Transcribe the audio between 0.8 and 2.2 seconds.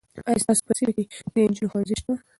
کې د نجونو ښوونځی سته؟